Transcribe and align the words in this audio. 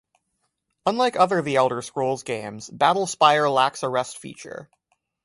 Unlike 0.87 1.17
other 1.17 1.43
"The 1.43 1.57
Elder 1.57 1.83
Scrolls" 1.83 2.23
games, 2.23 2.71
"Battlespire" 2.71 3.53
lacks 3.53 3.83
a 3.83 3.87
rest 3.87 4.17
feature. 4.17 4.67